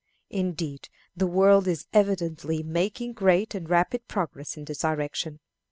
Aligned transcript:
Indeed, 0.31 0.89
the 1.15 1.27
world 1.27 1.67
is 1.67 1.85
evidently 1.93 2.63
making 2.63 3.13
great 3.13 3.53
and 3.53 3.69
rapid 3.69 4.07
progress 4.07 4.57
in 4.57 4.65
this 4.65 4.79
direction. 4.79 5.39